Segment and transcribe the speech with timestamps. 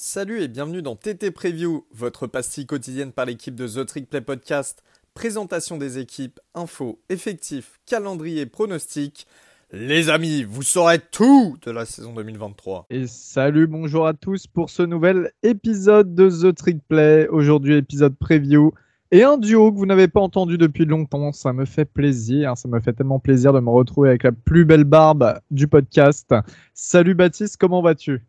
[0.00, 4.20] Salut et bienvenue dans TT Preview, votre pastille quotidienne par l'équipe de The Trick Play
[4.20, 4.84] Podcast.
[5.12, 9.26] Présentation des équipes, infos, effectifs, calendrier, pronostics.
[9.72, 12.86] Les amis, vous saurez tout de la saison 2023.
[12.90, 17.26] Et salut, bonjour à tous pour ce nouvel épisode de The Trick Play.
[17.26, 18.70] Aujourd'hui, épisode preview
[19.10, 21.32] et un duo que vous n'avez pas entendu depuis longtemps.
[21.32, 24.64] Ça me fait plaisir, ça me fait tellement plaisir de me retrouver avec la plus
[24.64, 26.32] belle barbe du podcast.
[26.72, 28.22] Salut Baptiste, comment vas-tu?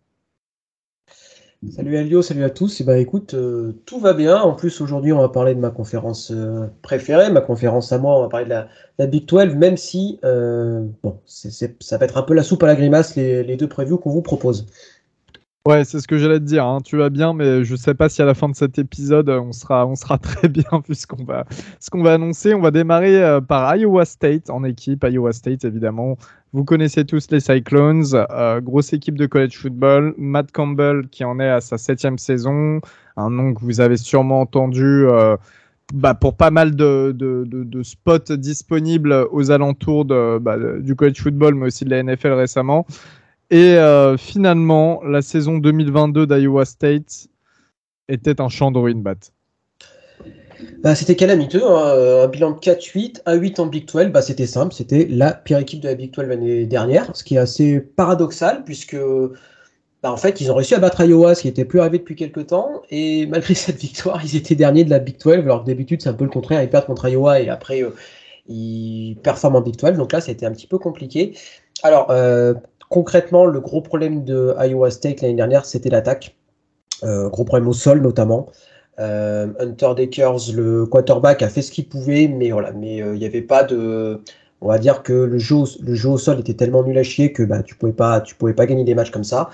[1.67, 2.79] Salut Elio, salut à tous.
[2.79, 4.39] Et bah écoute, euh, tout va bien.
[4.39, 8.17] En plus, aujourd'hui, on va parler de ma conférence euh, préférée, ma conférence à moi.
[8.17, 8.53] On va parler de
[8.97, 12.67] la, Big 12, même si euh, bon, ça va être un peu la soupe à
[12.67, 14.67] la grimace, les, les deux previews qu'on vous propose.
[15.69, 16.65] Ouais, c'est ce que j'allais te dire.
[16.65, 16.79] Hein.
[16.83, 19.51] Tu vas bien, mais je sais pas si à la fin de cet épisode, on
[19.51, 21.45] sera, on sera très bien vu ce qu'on va,
[21.93, 22.55] va annoncer.
[22.55, 25.05] On va démarrer euh, par Iowa State en équipe.
[25.07, 26.17] Iowa State, évidemment.
[26.53, 30.15] Vous connaissez tous les Cyclones, euh, grosse équipe de college football.
[30.17, 32.81] Matt Campbell qui en est à sa septième saison,
[33.15, 35.05] un nom que vous avez sûrement entendu.
[35.05, 35.37] Euh,
[35.93, 41.55] bah, pour pas mal de, de, de, spots disponibles aux alentours bah, du college football,
[41.55, 42.85] mais aussi de la NFL récemment.
[43.51, 47.27] Et euh, finalement, la saison 2022 d'Iowa State
[48.07, 49.15] était un champ de Bat.
[50.83, 52.23] Bah, c'était calamiteux, hein.
[52.23, 55.57] un bilan de 4-8, à 8 en Big 12, bah, c'était simple, c'était la pire
[55.57, 58.97] équipe de la Big 12 l'année dernière, ce qui est assez paradoxal puisque
[60.03, 62.15] bah, en fait ils ont réussi à battre Iowa, ce qui n'était plus arrivé depuis
[62.15, 65.67] quelques temps, et malgré cette victoire, ils étaient derniers de la Big 12, alors que
[65.67, 67.91] d'habitude c'est un peu le contraire, ils perdent contre Iowa et après euh,
[68.47, 71.35] ils performent en Big 12, donc là c'était un petit peu compliqué.
[71.83, 72.53] Alors, euh,
[72.89, 76.35] concrètement, le gros problème de Iowa State l'année dernière, c'était l'attaque.
[77.03, 78.47] Euh, gros problème au sol notamment.
[78.99, 83.41] Euh, Hunter Dekers, le quarterback, a fait ce qu'il pouvait, mais euh, il n'y avait
[83.41, 84.21] pas de.
[84.61, 87.63] On va dire que le jeu, au sol était tellement nul à chier que bah,
[87.63, 89.49] tu pouvais pas, tu pouvais pas gagner des matchs comme ça.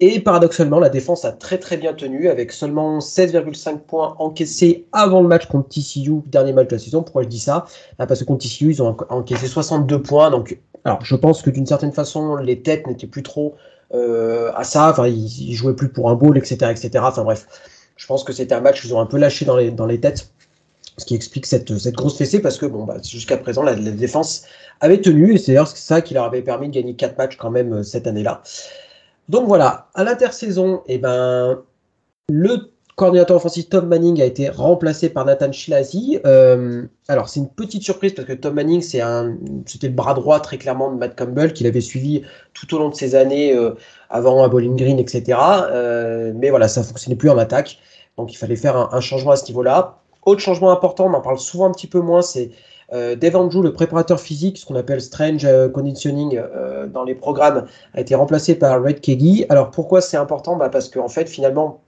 [0.00, 5.22] Et paradoxalement, la défense a très très bien tenu avec seulement 16,5 points encaissés avant
[5.22, 7.02] le match contre TCU, dernier match de la saison.
[7.02, 7.64] Pourquoi je dis ça?
[7.98, 11.50] Bah, Parce que contre TCU, ils ont encaissé 62 points, donc alors, je pense que
[11.50, 13.56] d'une certaine façon, les têtes n'étaient plus trop
[13.94, 14.90] euh, à ça.
[14.90, 16.90] Enfin, ils, jouaient plus pour un bowl, etc., etc.
[17.02, 17.46] Enfin bref,
[17.96, 20.00] je pense que c'était un match qu'ils ont un peu lâché dans les, dans les
[20.00, 20.30] têtes,
[20.96, 24.44] ce qui explique cette, cette grosse fessée parce que bon, bah, jusqu'à présent, la, défense
[24.80, 27.50] avait tenu et c'est d'ailleurs ça qui leur avait permis de gagner quatre matchs quand
[27.50, 28.42] même euh, cette année-là.
[29.28, 31.62] Donc voilà, à l'intersaison, eh ben,
[32.28, 36.18] le coordinateur offensif Tom Manning a été remplacé par Nathan Shilazi.
[36.26, 40.14] Euh, alors c'est une petite surprise parce que Tom Manning c'est un, c'était le bras
[40.14, 42.22] droit très clairement de Matt Campbell qu'il avait suivi
[42.54, 43.74] tout au long de ses années euh,
[44.10, 45.38] avant à Bowling Green, etc.
[45.70, 47.78] Euh, mais voilà, ça fonctionnait plus en attaque,
[48.16, 50.00] donc il fallait faire un, changement à ce niveau-là.
[50.26, 52.50] Autre changement important, on en parle souvent un petit peu moins, c'est
[52.90, 56.40] Dave Andrew, le préparateur physique, ce qu'on appelle strange conditioning
[56.90, 59.44] dans les programmes, a été remplacé par Red Keggy.
[59.50, 60.56] Alors pourquoi c'est important?
[60.56, 61.82] Bah Parce qu'en fait, finalement,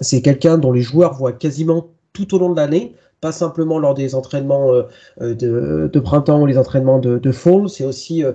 [0.00, 3.94] c'est quelqu'un dont les joueurs voient quasiment tout au long de l'année, pas simplement lors
[3.94, 4.82] des entraînements euh,
[5.20, 8.32] euh, de, printemps ou les entraînements de, fall, c'est aussi euh,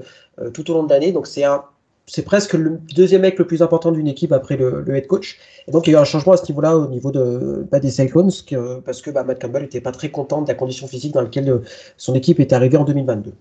[0.54, 1.12] tout au long de l'année.
[1.12, 1.64] Donc c'est un
[2.10, 5.38] c'est presque le deuxième mec le plus important d'une équipe après le, head coach.
[5.68, 7.80] Et donc il y a eu un changement à ce niveau-là au niveau de, bah,
[7.80, 8.32] des Cyclones
[8.84, 11.62] parce que bah, Matt Campbell n'était pas très content de la condition physique dans laquelle
[11.98, 13.34] son équipe est arrivée en 2022.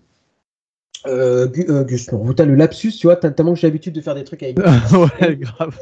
[1.07, 4.25] Euh, Gus, vous as le lapsus, tu vois, tellement que j'ai l'habitude de faire des
[4.25, 4.59] trucs avec.
[5.21, 5.79] ouais, grave.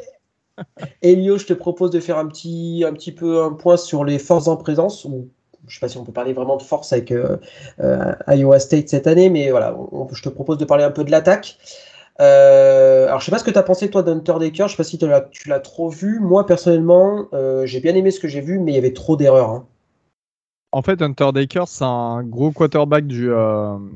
[1.01, 4.19] Elio, je te propose de faire un petit, un petit peu un point sur les
[4.19, 5.05] forces en présence.
[5.05, 5.27] Ou,
[5.67, 7.37] je ne sais pas si on peut parler vraiment de force avec euh,
[7.81, 9.75] euh, Iowa State cette année, mais voilà,
[10.11, 11.57] je te propose de parler un peu de l'attaque.
[12.19, 14.67] Euh, alors, je sais pas ce que tu as pensé, toi, d'Hunter Decker.
[14.67, 16.19] Je sais pas si tu l'as trop vu.
[16.19, 17.27] Moi, personnellement,
[17.65, 19.49] j'ai bien aimé ce que j'ai vu, mais il y avait trop d'erreurs.
[19.49, 19.65] Hein.
[20.71, 23.29] En fait, Hunter Decker, c'est un gros quarterback du,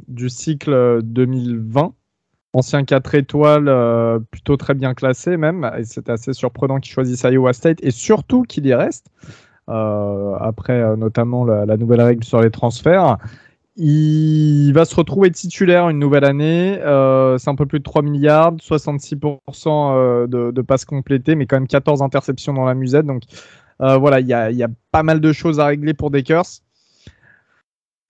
[0.08, 1.94] du cycle 2020
[2.54, 5.70] ancien 4 étoiles, euh, plutôt très bien classé même.
[5.78, 9.08] Et c'était assez surprenant qu'il choisisse Iowa State et surtout qu'il y reste.
[9.70, 13.18] Euh, après euh, notamment la, nouvelle règle sur les transferts.
[13.78, 16.76] Il va se retrouver titulaire une nouvelle année.
[17.38, 21.68] c'est un peu plus de 3 milliards, 66% de, de, passes complétées, mais quand même
[21.68, 23.06] 14 interceptions dans la musette.
[23.06, 23.24] Donc
[23.80, 26.62] voilà, il y a, y a, pas mal de choses à régler pour Dakers.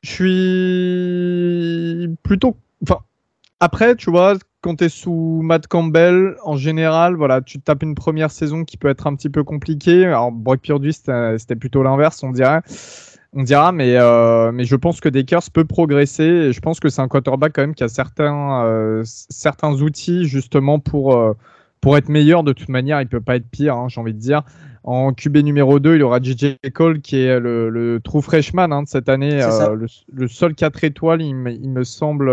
[0.01, 0.09] Je
[2.05, 2.57] suis plutôt.
[2.81, 3.01] Enfin,
[3.59, 7.93] après, tu vois, quand tu es sous Matt Campbell, en général, voilà, tu tapes une
[7.93, 10.05] première saison qui peut être un petit peu compliquée.
[10.05, 12.61] Alors, Brock Purdy, c'était plutôt l'inverse, on dirait.
[13.33, 16.23] On dira, mais, euh, mais je pense que Dakers peut progresser.
[16.23, 20.25] Et je pense que c'est un quarterback quand même qui a certains, euh, certains outils
[20.25, 21.33] justement pour, euh,
[21.79, 22.43] pour être meilleur.
[22.43, 24.43] De toute manière, il peut pas être pire, hein, j'ai envie de dire.
[24.83, 28.83] En QB numéro 2, il aura JJ Cole qui est le, le true freshman hein,
[28.83, 29.37] de cette année.
[29.39, 32.29] Le, le, seul 4 étoiles, il, il me semble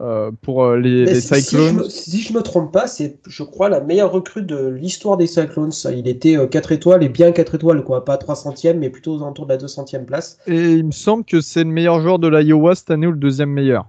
[0.00, 1.88] euh, pour euh, les, Cyclones.
[1.88, 5.26] Si je, me, me trompe pas, c'est, je crois, la meilleure recrue de l'histoire des
[5.26, 5.72] Cyclones.
[5.92, 8.04] Il était 4 étoiles et bien 4 étoiles, quoi.
[8.04, 10.38] Pas 300e, mais plutôt aux alentours de la 200e place.
[10.46, 13.18] Et il me semble que c'est le meilleur joueur de l'Iowa cette année ou le
[13.18, 13.86] deuxième meilleur.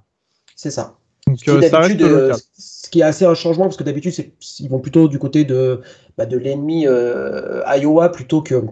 [0.55, 0.95] C'est ça.
[1.27, 1.99] Donc, ça reste
[2.55, 4.13] ce qui est assez un changement parce que d'habitude,
[4.59, 5.81] ils vont plutôt du côté de,
[6.19, 8.63] bah, de l'ennemi Iowa plutôt que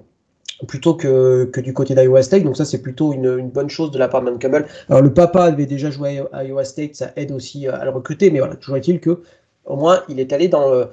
[0.68, 2.44] plutôt que, que du côté d'Iowa State.
[2.44, 4.66] Donc ça, c'est plutôt une, une, bonne chose de la part de Campbell.
[4.90, 8.32] Alors le papa avait déjà joué à Iowa State, ça aide aussi à le recruter,
[8.32, 9.22] mais voilà, toujours est-il que
[9.66, 10.88] au moins il est allé dans, le,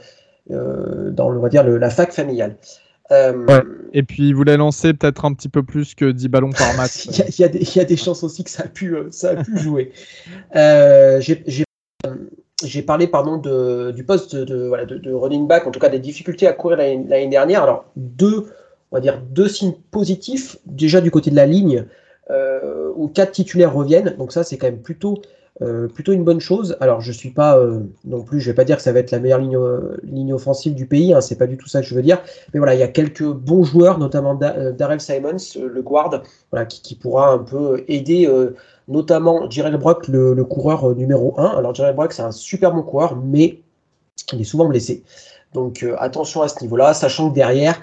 [0.50, 2.56] euh, dans le, on va dire, le, la fac familiale.
[3.12, 3.62] Euh, ouais.
[3.92, 7.06] Et puis il voulait lancer peut-être un petit peu plus que 10 ballons par match.
[7.06, 8.94] il, y y a des, il, y a, des chances aussi que ça a pu,
[8.94, 9.92] euh, ça a pu jouer.
[10.54, 11.20] Euh,
[12.62, 15.88] j'ai parlé pardon, de, du poste de, voilà, de, de, running back, en tout cas
[15.88, 17.62] des difficultés à courir l'année dernière.
[17.62, 18.46] Alors deux
[18.92, 20.56] on va dire, deux signes positifs.
[20.66, 21.86] Déjà du côté de la ligne,
[22.30, 24.14] euh, où quatre titulaires reviennent.
[24.16, 25.20] Donc ça, c'est quand même plutôt,
[25.62, 26.76] euh, plutôt une bonne chose.
[26.80, 29.10] Alors je suis pas euh, non plus, je vais pas dire que ça va être
[29.10, 31.12] la meilleure ligne, offensive du pays.
[31.12, 32.22] Hein, c'est pas du tout ça que je veux dire.
[32.52, 36.22] Mais voilà, il y a quelques bons joueurs, notamment Darrell Simons, le guard,
[36.52, 38.28] voilà, qui, pourra un peu aider.
[38.86, 41.46] notamment Jirel Brock, le, coureur numéro 1.
[41.46, 43.60] Alors Jirel Brock, c'est un super bon coureur, mais
[44.32, 45.02] il est souvent blessé.
[45.52, 47.80] Donc attention à ce niveau-là, sachant que derrière,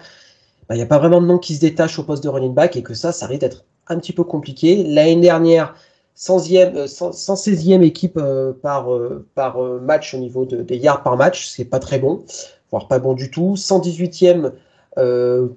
[0.72, 2.76] il n'y a pas vraiment de nom qui se détache au poste de running back
[2.76, 4.84] et que ça, ça risque d'être un petit peu compliqué.
[4.84, 5.76] L'année dernière,
[6.18, 11.16] 116e, 116e équipe euh, par, euh, par euh, match au niveau de, des yards par
[11.16, 12.24] match, c'est pas très bon,
[12.72, 13.54] voire pas bon du tout.
[13.56, 14.52] 118e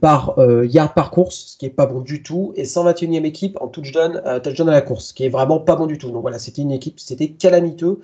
[0.02, 3.68] par yard par course, ce qui est pas bon du tout, et 121e équipe en
[3.68, 6.10] touchdown, touchdown à la course, ce qui est vraiment pas bon du tout.
[6.10, 8.00] Donc voilà, c'était une équipe, c'était calamiteux.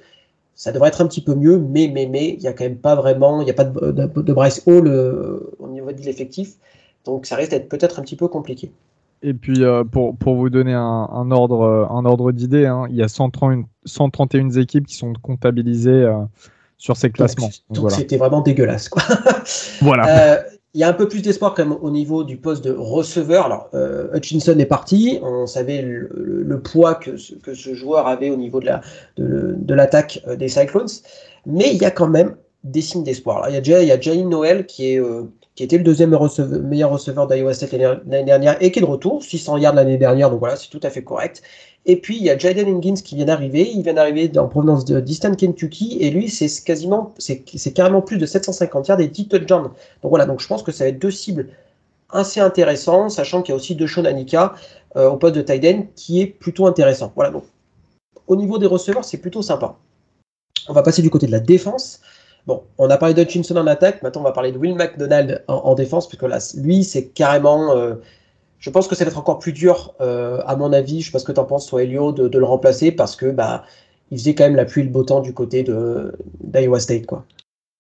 [0.55, 2.79] Ça devrait être un petit peu mieux, mais mais mais il y a quand même
[2.79, 4.89] pas vraiment, il n'y a pas de, de, de Bryce Hall
[5.59, 6.55] au niveau de l'effectif.
[7.07, 8.73] Donc ça risque d'être peut-être un petit peu compliqué.
[9.23, 13.03] Et puis euh, pour, pour, vous donner un, ordre, un ordre d'idée, hein, il y
[13.03, 16.19] a 130, 131 équipes qui sont comptabilisées euh,
[16.77, 17.51] sur ces classements.
[17.71, 18.89] Donc c'était vraiment dégueulasse.
[18.89, 19.03] Quoi.
[19.81, 20.35] voilà.
[20.35, 20.43] Euh,
[20.75, 23.47] il y a un peu plus d'espoir quand même au niveau du poste de receveur.
[23.47, 23.71] Alors,
[24.13, 25.19] Hutchinson est parti.
[25.23, 28.67] On savait le, poids que ce, que ce, joueur avait au niveau de
[29.75, 30.91] l'attaque de, de des Cyclones.
[31.47, 33.47] Mais il y a quand même des signes d'espoir.
[33.49, 35.01] Il y a déjà, il y a Jalen Noël qui est
[35.57, 39.57] qui était le deuxième meilleur receveur State l'année dernière et qui est de retour, 600
[39.57, 41.43] yards l'année dernière, donc voilà, c'est tout à fait correct.
[41.87, 44.85] Et puis il y a Jaden Higgins qui vient d'arriver, il vient d'arriver en provenance
[44.85, 49.29] de Distant Kentucky, et lui c'est quasiment, c'est carrément plus de 750 yards et 10
[49.29, 49.71] touchdowns.
[50.03, 51.49] Donc voilà, donc je pense que ça va être deux cibles
[52.11, 54.55] assez intéressantes, sachant qu'il y a aussi deux Anika
[54.97, 57.13] euh, au poste de tight qui est plutôt intéressant.
[57.15, 57.45] Voilà, donc
[58.27, 59.77] au niveau des receveurs, c'est plutôt sympa.
[60.69, 62.01] On va passer du côté de la défense.
[62.47, 65.75] Bon, on a parlé d'Hutchinson en attaque, maintenant on va parler de Will McDonald en,
[65.75, 67.77] défense, puisque là, lui, c'est carrément.
[67.77, 67.95] Euh,
[68.61, 71.13] je pense que ça va être encore plus dur, euh, à mon avis, je sais
[71.13, 73.65] pas ce que tu en penses, toi, de, le remplacer, parce que bah,
[74.13, 77.25] il faisait quand même la pluie le beau temps du côté d'Iowa State, quoi.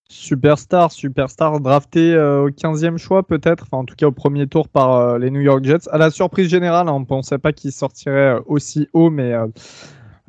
[0.08, 4.68] Superstar, superstar, drafté euh, au 15e choix peut-être, enfin en tout cas au premier tour
[4.68, 5.88] par les New York Jets.
[5.90, 9.34] À la surprise générale, hein, on ne pensait pas qu'il sortirait aussi haut, mais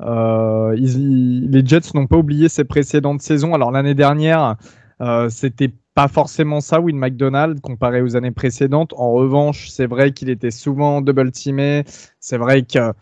[0.00, 3.54] euh, les Jets n'ont pas oublié ses précédentes saisons.
[3.54, 4.56] Alors l'année dernière,
[5.00, 8.94] euh, c'était pas forcément ça, Will McDonald, comparé aux années précédentes.
[8.96, 11.84] En revanche, c'est vrai qu'il était souvent double teamé.
[12.20, 12.92] C'est vrai que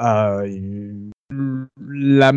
[0.00, 0.92] euh,
[1.78, 2.32] la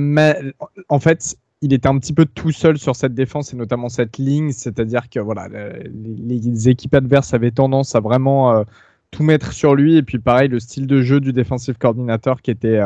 [0.90, 4.18] en fait, il était un petit peu tout seul sur cette défense et notamment cette
[4.18, 4.52] ligne.
[4.52, 8.66] C'est-à-dire que voilà, les, équipes adverses avaient tendance à vraiment
[9.12, 9.96] tout mettre sur lui.
[9.96, 12.82] Et puis pareil, le style de jeu du défensif coordinateur qui était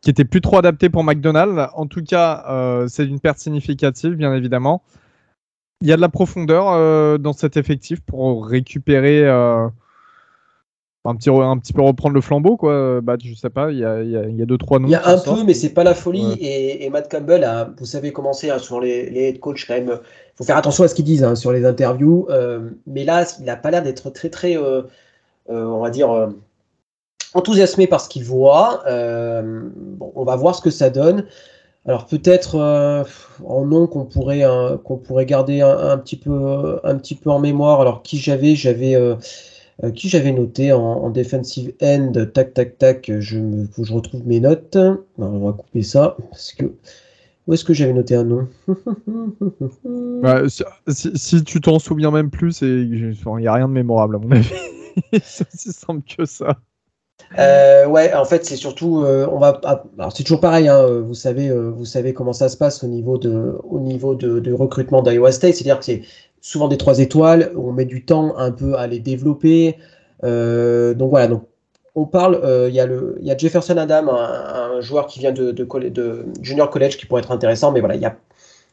[0.00, 1.70] qui était plus trop adapté pour McDonald's.
[1.74, 4.82] En tout cas, euh, c'est une perte significative, bien évidemment.
[5.80, 9.68] Il y a de la profondeur euh, dans cet effectif pour récupérer euh,
[11.04, 13.00] un, petit, un petit peu reprendre le flambeau, quoi.
[13.00, 14.88] Bah, je sais pas, il y a, il y a, deux, trois noms.
[14.88, 16.36] Il y a un peu, mais c'est pas la folie.
[16.40, 19.98] Et, Matt Campbell a, vous savez, commencé hein, sur les, les head coach quand même.
[20.36, 22.28] faut faire attention à ce qu'ils disent hein, sur les interviews.
[22.86, 24.56] mais là, il n'a pas l'air d'être très, très,
[25.48, 26.28] on va dire
[27.34, 28.82] enthousiasmé par ce qu'il voit.
[28.86, 31.24] Euh, bon, on va voir ce que ça donne.
[31.86, 33.04] Alors peut-être euh,
[33.44, 37.80] en nom qu'on pourrait euh, pourrait garder un, petit peu un petit peu en mémoire.
[37.80, 38.54] Alors qui j'avais?
[38.54, 38.96] J'avais
[39.94, 42.12] qui j'avais noté en, defensive end?
[42.34, 43.10] Tac tac tac.
[43.20, 44.76] Je me je retrouve mes notes.
[45.18, 46.74] on va couper ça parce que
[47.46, 48.48] où est-ce que j'avais noté un nom?
[50.20, 50.42] Bah,
[50.88, 54.52] si, tu t'en souviens même plus, il n'y a rien de mémorable à mon avis.
[55.22, 56.58] c'est aussi simple que ça.
[57.38, 60.86] Euh, ouais, en fait, c'est surtout, euh, on va, ah, alors c'est toujours pareil, hein,
[60.86, 64.52] vous savez, euh, vous savez comment ça se passe au niveau de, au niveau de,
[64.52, 66.02] recrutement d'Iowa State, c'est-à-dire que c'est
[66.40, 69.76] souvent des trois étoiles, on met du temps un peu à les développer,
[70.22, 71.44] donc voilà, donc
[71.94, 76.70] on parle, il y, y, a Jefferson Adam, un, joueur qui vient de, de, Junior
[76.70, 78.16] College qui pourrait être intéressant, mais voilà, il y a,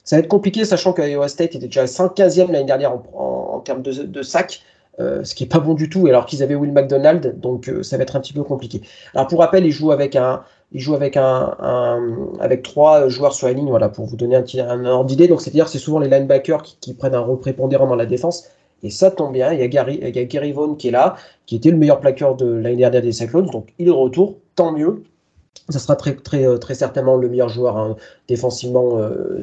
[0.05, 3.59] ça va être compliqué, sachant que Iowa State était déjà 115e l'année dernière en, en,
[3.59, 4.61] termes de, de sacs.
[5.01, 7.83] Euh, ce qui est pas bon du tout, alors qu'ils avaient Will McDonald, donc euh,
[7.83, 8.81] ça va être un petit peu compliqué.
[9.13, 10.43] Alors pour rappel, ils jouent avec un,
[10.93, 15.27] avec un, avec trois joueurs sur la ligne, voilà, pour vous donner un, ordre d'idée.
[15.27, 18.47] Donc c'est-à-dire c'est souvent les linebackers qui, prennent un rôle prépondérant dans la défense.
[18.83, 20.91] Et ça tombe bien, il y a Gary, il y a Gary Vaughn qui est
[20.91, 24.37] là, qui était le meilleur plaqueur de l'année dernière des Cyclones, donc il est retour,
[24.55, 25.03] tant mieux.
[25.69, 27.95] Ça sera très, très, euh, très certainement le meilleur joueur hein,
[28.29, 28.99] défensivement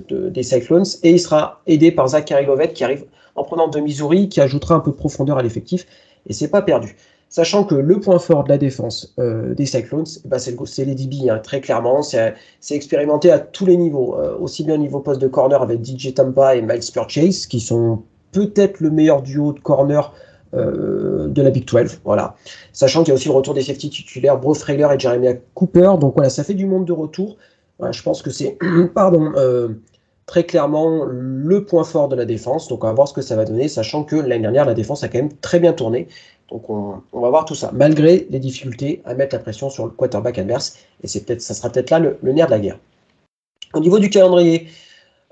[0.08, 0.84] des Cyclones.
[1.02, 4.74] Et il sera aidé par Zachary Lovett qui arrive en prenant de Missouri qui ajoutera
[4.74, 5.86] un peu de profondeur à l'effectif.
[6.26, 6.96] Et c'est pas perdu.
[7.32, 11.30] Sachant que le point fort de la défense euh, des Cyclones, bah c'est les DB,
[11.30, 12.02] hein, très clairement.
[12.02, 12.34] C'est
[12.70, 16.12] expérimenté à tous les niveaux, euh, aussi bien au niveau poste de corner avec DJ
[16.12, 20.12] Tampa et Miles Purchase, qui sont peut-être le meilleur duo de corner
[20.52, 22.00] euh, de la Big 12.
[22.04, 22.36] Voilà.
[22.74, 25.92] Sachant qu'il y a aussi le retour des safety titulaires, Bro Frailer et Jeremy Cooper.
[25.98, 27.38] Donc voilà, ça fait du monde de retour.
[27.80, 28.58] je pense que c'est
[28.94, 29.32] pardon,
[30.26, 32.68] très clairement le point fort de la défense.
[32.68, 35.02] Donc on va voir ce que ça va donner, sachant que l'année dernière, la défense
[35.02, 36.08] a quand même très bien tourné.
[36.50, 39.90] Donc on, va voir tout ça, malgré les difficultés à mettre la pression sur le
[39.90, 40.76] quarterback adverse.
[41.02, 42.78] Et c'est peut-être, ça sera peut-être là le, nerf de la guerre.
[43.72, 44.66] Au niveau du calendrier,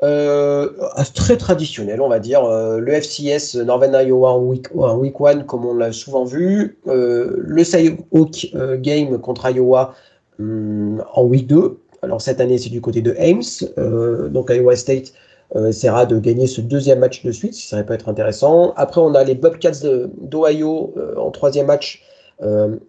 [0.03, 0.71] euh,
[1.15, 2.45] très traditionnel, on va dire.
[2.45, 6.79] Euh, le FCS Northern Iowa en week, week one, comme on l'a souvent vu.
[6.87, 9.95] Euh, le Cyhawk Game contre Iowa
[10.39, 11.80] hum, en week 2.
[12.02, 13.42] Alors cette année, c'est du côté de Ames.
[13.78, 15.12] Euh, donc Iowa State
[15.57, 18.73] euh, essaiera de gagner ce deuxième match de suite, si ça peut être intéressant.
[18.76, 19.87] Après, on a les Bobcats
[20.21, 22.02] d'Ohio euh, en troisième match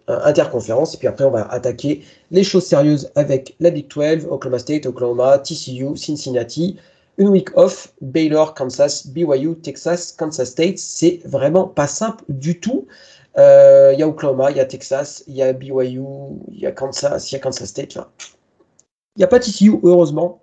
[0.08, 0.94] interconférence.
[0.94, 2.00] Et puis après, on va attaquer
[2.30, 6.78] les choses sérieuses avec la Big 12, Oklahoma State, Oklahoma, TCU, Cincinnati.
[7.18, 10.78] Une week off, Baylor, Kansas, BYU, Texas, Kansas State.
[10.78, 12.86] C'est vraiment pas simple du tout.
[13.36, 16.00] Il y a Oklahoma, il y a Texas, il y a BYU,
[16.50, 17.98] il y a Kansas, il y a Kansas State.
[19.16, 20.42] Il n'y a pas de TCU, heureusement.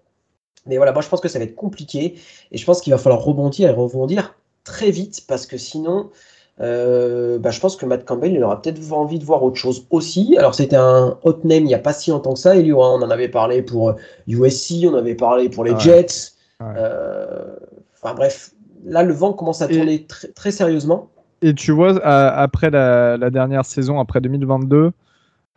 [0.65, 2.15] Mais voilà, moi je pense que ça va être compliqué.
[2.51, 6.11] Et je pense qu'il va falloir rebondir et rebondir très vite parce que sinon,
[6.61, 9.88] euh, bah, je pense que Matt Campbell il aura peut-être envie de voir autre chose
[9.89, 10.35] aussi.
[10.38, 12.83] Alors c'était un hot name il n'y a pas si longtemps que ça, Elio.
[12.83, 12.99] Hein.
[12.99, 13.95] on en avait parlé pour
[14.27, 16.33] USC, on avait parlé pour les Jets.
[16.61, 17.55] Euh,
[17.95, 18.51] enfin bref,
[18.85, 21.09] là le vent commence à tourner très, sérieusement.
[21.41, 24.91] Et tu vois, après la, dernière saison, après 2022,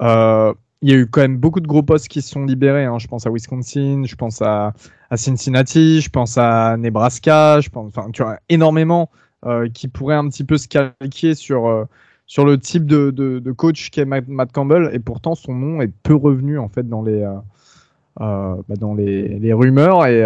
[0.00, 2.84] euh, il y a eu quand même beaucoup de gros postes qui se sont libérés.
[2.84, 2.98] Hein.
[2.98, 4.74] Je pense à Wisconsin, je pense à,
[5.14, 9.10] Cincinnati, je pense à Nebraska, je pense, enfin, tu vois, énormément
[9.46, 11.84] euh, qui pourraient un petit peu se calquer sur, euh,
[12.26, 14.90] sur le type de, de, coach qu'est Matt, Campbell.
[14.92, 19.38] Et pourtant, son nom est peu revenu en fait dans les, euh, bah, dans les,
[19.38, 20.06] les, rumeurs.
[20.06, 20.22] Et,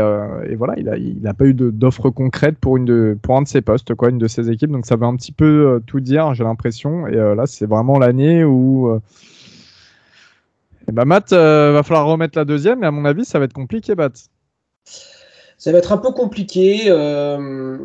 [0.56, 2.78] voilà, il n'a il a pas eu d'offre concrète pour,
[3.20, 4.70] pour un de ses postes, quoi, une de ses équipes.
[4.70, 7.06] Donc ça veut un petit peu tout dire, j'ai l'impression.
[7.08, 8.98] Et là, c'est vraiment l'année où
[10.86, 13.24] et eh bah ben, Matt, euh, va falloir remettre la deuxième, mais à mon avis,
[13.24, 14.28] ça va être compliqué, Matt.
[15.58, 16.84] Ça va être un peu compliqué.
[16.86, 17.76] Euh,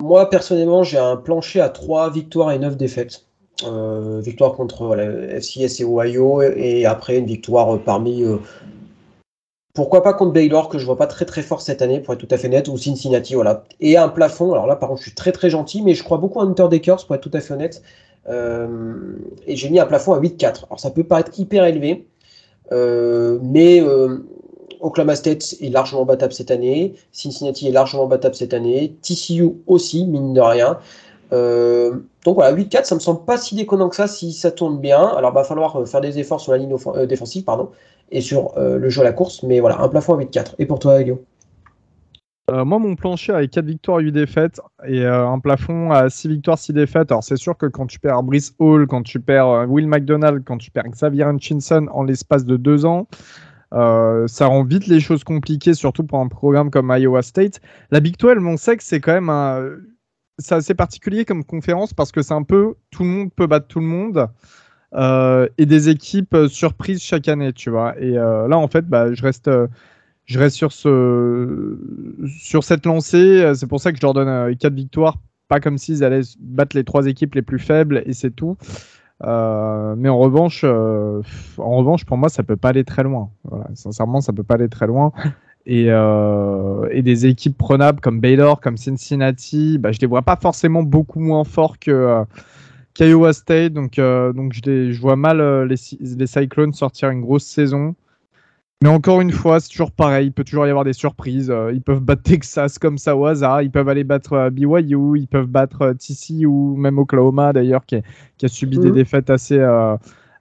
[0.00, 3.26] moi, personnellement, j'ai un plancher à 3 victoires et 9 défaites.
[3.64, 4.96] Euh, victoire contre
[5.38, 8.24] FCS et Ohio, et après une victoire parmi.
[9.72, 12.26] pourquoi pas contre Baylor, que je vois pas très très fort cette année, pour être
[12.26, 13.62] tout à fait net, ou Cincinnati, voilà.
[13.78, 16.18] Et un plafond, alors là, par contre, je suis très très gentil, mais je crois
[16.18, 17.84] beaucoup à Hunter Dekers, pour être tout à fait honnête.
[18.28, 20.64] et j'ai mis un plafond à 8-4.
[20.66, 22.11] Alors ça peut paraître hyper élevé, euh,
[22.70, 24.18] mais euh,
[24.80, 26.94] Oklahoma State est largement battable cette année.
[27.12, 28.96] Cincinnati est largement battable cette année.
[29.02, 30.78] TCU aussi, mine de rien.
[31.32, 34.78] Euh, donc voilà, 8-4, ça me semble pas si déconnant que ça si ça tourne
[34.78, 35.02] bien.
[35.02, 36.76] Alors, il va falloir faire des efforts sur la ligne
[37.06, 37.70] défensive pardon,
[38.10, 39.42] et sur le jeu à la course.
[39.42, 40.54] Mais voilà, un plafond à 8-4.
[40.58, 41.00] Et pour toi,
[42.52, 46.58] Elio moi, mon plancher avec 4 victoires, 8 défaites et un plafond à 6 victoires,
[46.58, 47.10] 6 défaites.
[47.10, 50.58] Alors, c'est sûr que quand tu perds Brice Hall, quand tu perds Will McDonald, quand
[50.58, 53.08] tu perds Xavier Hutchinson en l'espace de 2 ans,
[53.72, 57.60] ça rend vite les choses compliquées, surtout pour un programme comme Iowa State.
[57.90, 59.70] La Big 12, on sait que c'est quand même un...
[60.38, 63.66] c'est assez particulier comme conférence parce que c'est un peu tout le monde peut battre
[63.68, 64.28] tout le monde.
[65.58, 67.98] et des équipes surprises chaque année, tu vois.
[67.98, 69.50] Et là, en fait, bah, je reste
[70.26, 71.78] je reste sur, ce,
[72.38, 73.52] sur cette lancée.
[73.54, 75.18] C'est pour ça que je leur donne 4 euh, victoires.
[75.48, 78.56] Pas comme s'ils allaient battre les trois équipes les plus faibles et c'est tout.
[79.24, 81.20] Euh, mais en revanche, euh,
[81.58, 83.30] en revanche, pour moi, ça peut pas aller très loin.
[83.74, 85.12] sincèrement, ça peut pas aller très loin.
[85.64, 90.82] Et, et, des équipes prenables comme Baylor, comme Cincinnati, bah, je les vois pas forcément
[90.82, 92.24] beaucoup moins forts que
[92.94, 93.72] qu'Iowa State.
[93.72, 97.94] Donc, donc je, je, vois mal les, les Cyclones sortir une grosse saison.
[98.82, 100.26] Mais encore une fois, c'est toujours pareil.
[100.26, 101.50] Il peut toujours y avoir des surprises.
[101.50, 103.62] Euh, ils peuvent battre Texas comme ça au hasard.
[103.62, 105.18] Ils peuvent aller battre euh, BYU.
[105.18, 108.94] Ils peuvent battre euh, TC ou même Oklahoma d'ailleurs, qui, a subi des mhm.
[108.94, 109.60] défaites assez,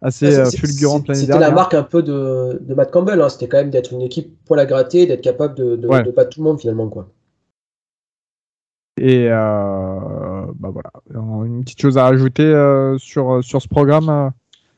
[0.01, 1.35] assez ah, fulgurante l'année dernière.
[1.35, 3.21] C'était la marque un peu de, de Matt Campbell.
[3.21, 3.29] Hein.
[3.29, 6.31] C'était quand même d'être une équipe poil à gratter, d'être capable de, de, de, battre
[6.31, 6.89] tout le monde finalement.
[6.89, 7.09] Quoi.
[8.97, 10.91] Et euh, bah voilà,
[11.45, 14.31] une petite chose à rajouter euh, sur, sur ce programme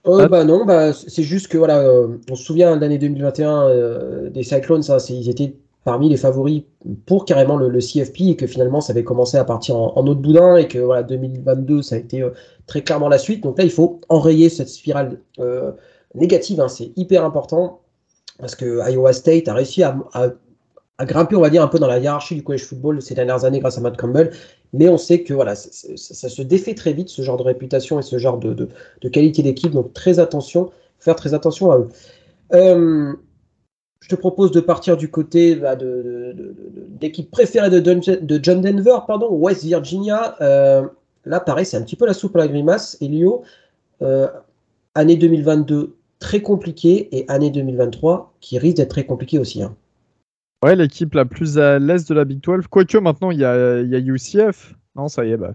[0.08, 1.90] euh, bah non, bah, c'est juste que voilà,
[2.30, 5.56] on se souvient l'année 2021 des Cyclones, hein, ils étaient
[5.86, 6.64] parmi les favoris
[7.06, 10.22] pour carrément le, CFP et que finalement ça avait commencé à partir en, en autre
[10.22, 12.26] boudin et que voilà 2022 ça a été
[12.68, 13.44] très clairement la suite.
[13.44, 15.20] Donc là il faut enrayer cette spirale
[16.16, 17.82] négative, hein, c'est hyper important
[18.40, 19.98] parce que Iowa State a réussi à,
[20.98, 23.46] à grimper, on va dire, un peu dans la hiérarchie du college football ces dernières
[23.46, 24.32] années grâce à Matt Campbell.
[24.74, 28.02] Mais on sait que voilà, ça, se défait très vite, ce genre de réputation et
[28.02, 28.68] ce genre de,
[29.10, 29.72] qualité d'équipe.
[29.72, 31.90] Donc très attention, faire très attention à eux.
[32.54, 33.14] Euh,
[34.00, 36.36] je te propose de partir du côté bah, de,
[37.32, 40.36] préférée de, John Denver, pardon, West Virginia.
[40.42, 40.86] Euh,
[41.24, 42.98] là, pareil, c'est un petit peu la soupe à la grimace.
[43.00, 43.44] Elio,
[44.02, 44.28] euh,
[44.96, 49.62] année 2022 très compliquée et année 2023 qui risque d'être très compliquée aussi.
[49.62, 49.76] Hein.
[50.64, 52.68] Ouais, l'équipe la plus à l'est de la Big 12.
[52.68, 54.76] Quoique maintenant, il y a, y a UCF.
[54.96, 55.38] Non, ça y est.
[55.38, 55.54] Bah.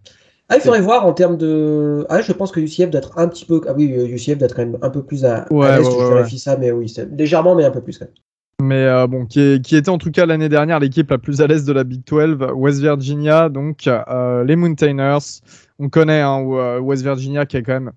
[0.50, 2.06] Ah, il faudrait voir en termes de.
[2.08, 3.60] Ah, je pense que UCF doit être un petit peu.
[3.66, 5.84] Ah oui, UCF doit être quand même un peu plus à, l'est.
[5.84, 8.14] je vérifie ça, mais oui, légèrement, mais un peu plus quand même.
[8.60, 11.64] Mais euh, bon, qui, était en tout cas l'année dernière l'équipe la plus à l'est
[11.64, 15.42] de la Big 12, West Virginia, donc euh, les Mountaineers.
[15.78, 17.92] On connaît hein, euh, West Virginia qui est quand même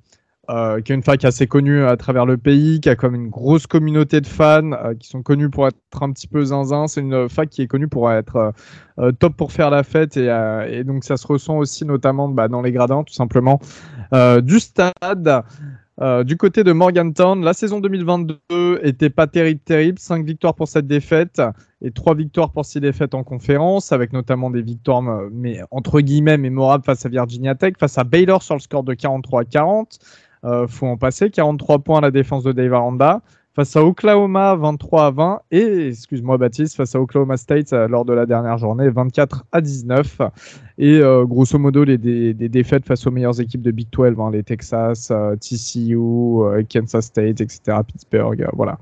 [0.52, 3.30] euh, qui est une fac assez connue à travers le pays, qui a comme une
[3.30, 6.88] grosse communauté de fans, euh, qui sont connus pour être un petit peu zinzin.
[6.88, 8.54] C'est une fac qui est connue pour être
[9.00, 12.62] euh, top pour faire la fête et, donc ça se ressent aussi notamment bah, dans
[12.62, 13.60] les gradins tout simplement
[14.44, 15.44] du stade.
[16.26, 20.00] du côté de Morgantown, la saison 2022 était pas terrible, terrible.
[20.00, 21.42] 5 victoires pour cette défaite
[21.82, 26.38] et 3 victoires pour 6 défaites en conférence, avec notamment des victoires, mais entre guillemets,
[26.38, 30.00] mémorables face à Virginia Tech, face à Baylor sur le score de 43 à 40,
[30.44, 31.30] euh, faut en passer.
[31.30, 33.22] 43 points à la défense de Dave Aranda.
[33.54, 35.42] Face à Oklahoma, 23 à 20.
[35.52, 39.60] Et, excuse-moi Baptiste, face à Oklahoma State euh, lors de la dernière journée, 24 à
[39.60, 40.22] 19.
[40.78, 44.44] Et euh, grosso modo, les, défaites face aux meilleures équipes de Big 12, hein, les
[44.44, 45.98] Texas, TCU,
[46.70, 48.80] Kansas State, etc., Pittsburgh, voilà.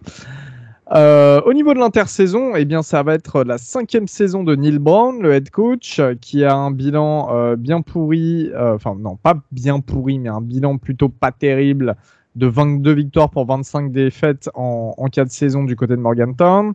[0.91, 4.79] Euh, au niveau de l'intersaison, eh bien, ça va être la cinquième saison de Neil
[4.79, 9.35] Brown, le head coach, qui a un bilan euh, bien pourri, euh, enfin non, pas
[9.51, 11.95] bien pourri, mais un bilan plutôt pas terrible
[12.35, 16.73] de 22 victoires pour 25 défaites en, en 4 saisons du côté de Morgantown.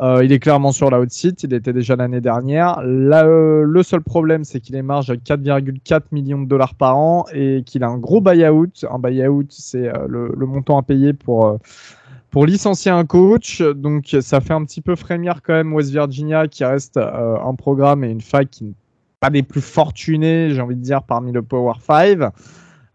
[0.00, 2.80] il est clairement sur la haute site, il était déjà l'année dernière.
[2.82, 7.62] le seul problème, c'est qu'il est marge à 4,4 millions de dollars par an et
[7.66, 8.86] qu'il a un gros buy-out.
[8.90, 11.58] Un buy-out, c'est le, le, montant à payer pour
[12.32, 13.62] pour licencier un coach.
[13.62, 17.54] Donc ça fait un petit peu frémir quand même West Virginia qui reste euh, un
[17.54, 18.74] programme et une fac qui n'est
[19.20, 22.18] pas des plus fortunés, j'ai envie de dire, parmi le Power 5.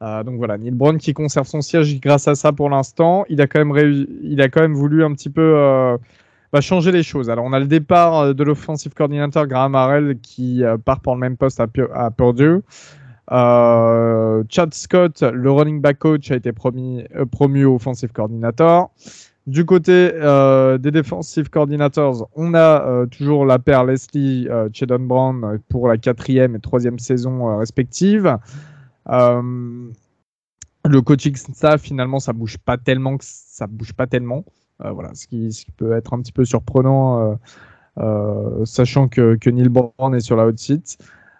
[0.02, 3.26] Euh, donc voilà, Neil Brown qui conserve son siège grâce à ça pour l'instant.
[3.30, 5.97] Il a quand même il a quand même voulu un petit peu euh,
[6.52, 7.30] bah, changer les choses.
[7.30, 11.38] Alors on a le départ de l'offensive coordinateur Graham Harrell qui part pour le même
[11.38, 12.10] poste à, à
[13.28, 14.48] Purdue.
[14.50, 18.92] Chad Scott, le running back coach, a été promis, promu offensive coordinator.
[19.48, 25.00] Du côté euh, des defensive coordinators, on a euh, toujours la paire Leslie euh, Chedon
[25.00, 28.38] Brown pour la quatrième et troisième saison euh, respective.
[29.08, 29.92] le
[31.02, 34.44] coaching staff, finalement, ça bouge pas tellement, ça bouge pas tellement.
[34.80, 37.40] voilà, ce qui, peut être un petit peu surprenant,
[38.66, 40.98] sachant que, que Neil Brown est sur la hot seat.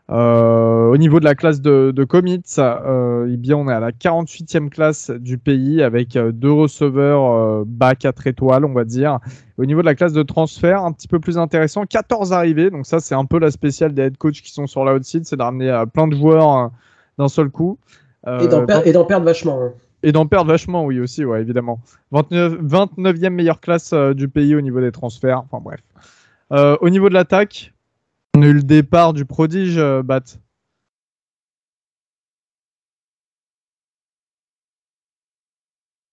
[0.10, 3.82] Euh, au niveau de la classe de, de commits, euh, eh bien, on est à
[3.82, 9.20] la 48e classe du pays avec euh, deux receveurs bas 4 étoiles, on va dire.
[9.58, 12.70] Au niveau de la classe de transfert, un petit peu plus intéressant, 14 arrivées.
[12.70, 15.04] Donc ça, c'est un peu la spéciale des head coachs qui sont sur la haute
[15.04, 16.72] c'est de ramener plein de joueurs
[17.18, 17.78] d'un seul coup.
[18.26, 19.62] et d'en perdre vachement.
[19.62, 19.74] Hein.
[20.04, 21.80] Et d'en perdre vachement, oui, aussi, ouais, évidemment.
[22.12, 25.40] 29, 29e meilleure classe du pays au niveau des transferts.
[25.40, 25.82] Enfin bref.
[26.80, 27.74] au niveau de l'attaque,
[28.38, 30.22] on a eu le départ du prodige, euh, Bat.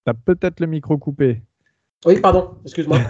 [0.06, 1.42] T'as peut-être le micro coupé.
[2.06, 2.98] Oui, pardon, excuse-moi.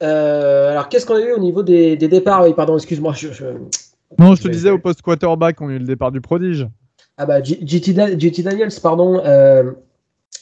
[0.00, 2.44] Euh, alors, qu'est-ce qu'on a eu au niveau des, départs?
[2.44, 3.14] Oui, pardon, excuse-moi.
[4.16, 6.68] Non, je te disais au post quarterback, on a eu le départ du prodige.
[7.16, 7.94] Ah bah, JT
[8.44, 9.20] Daniels, pardon.
[9.24, 9.72] Euh,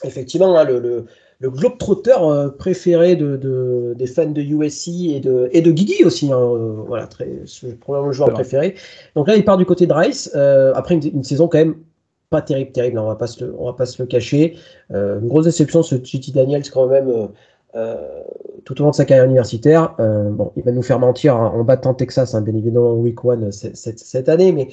[0.04, 1.06] effectivement, hein, le, le
[1.42, 6.32] globetrotter euh, préféré de, des fans de USC et de, et de Guigui aussi.
[6.32, 7.28] Hein, euh, voilà, très,
[7.80, 8.74] probablement le joueur préféré.
[9.14, 10.30] Donc là, il part du côté de Rice.
[10.34, 11.76] Euh, après une, saison quand même
[12.30, 12.98] pas terrible, terrible.
[12.98, 14.56] Hein, on va pas se le, on va pas se le cacher.
[14.90, 17.28] une grosse déception, ce JT Daniels quand même.
[18.64, 21.94] tout au long de sa carrière universitaire, bon, il va nous faire mentir en battant
[21.94, 24.68] Texas, hein, bien évidemment, Week One cette, cette année, mais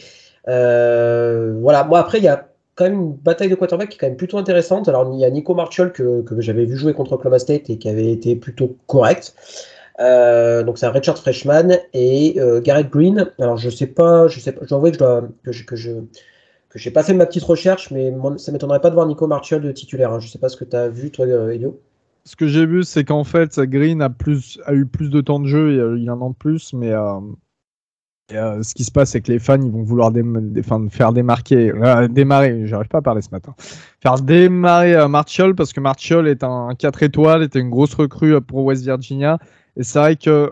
[0.46, 1.84] voilà.
[1.84, 4.18] Moi, après, il y a quand même une bataille de quarterback qui est quand même
[4.18, 4.88] plutôt intéressante.
[4.88, 7.90] Alors, il y a Nico Marchol que, j'avais vu jouer contre Oklahoma State et qui
[7.90, 9.36] avait été plutôt correct.
[10.00, 13.30] Euh, donc c'est un Richard Freshman et euh, Garrett Green.
[13.40, 15.92] Alors je sais pas, je sais pas, je dois avouer que je dois, que je,
[16.70, 19.62] que j'ai pas fait ma petite recherche, mais ça m'étonnerait pas de voir Nico Marchol
[19.62, 20.12] de titulaire.
[20.12, 20.20] Hein.
[20.20, 21.80] Je sais pas ce que tu as vu toi, Elio.
[22.26, 25.40] Ce que j'ai vu, c'est qu'en fait, Green a plus a eu plus de temps
[25.40, 27.20] de jeu, il en a plus, mais euh,
[28.32, 30.12] euh, ce qui se passe, c'est que les fans, ils vont vouloir
[30.90, 33.54] faire démarquer, euh, démarrer, j'arrive pas à parler ce matin,
[34.02, 38.40] faire démarrer euh, Martial parce que Martial est un 4 étoiles, était une grosse recrue
[38.42, 39.40] pour West Virginia.
[39.76, 40.52] Et c'est vrai que,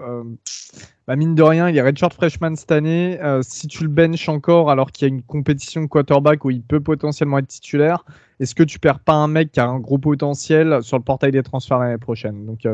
[1.08, 3.20] bah, mine de rien, il est redshirt freshman cette année.
[3.42, 6.80] si tu le benches encore alors qu'il y a une compétition quarterback où il peut
[6.80, 8.04] potentiellement être titulaire,
[8.40, 11.32] est-ce que tu perds pas un mec qui a un gros potentiel sur le portail
[11.32, 12.48] des transferts l'année prochaine?
[12.48, 12.68] Donc,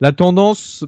[0.00, 0.84] la tendance